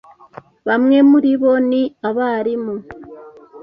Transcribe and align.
Bamwe 0.67 0.97
muri 1.09 1.31
bo 1.41 1.53
ni 1.69 1.83
abarimu. 2.07 2.75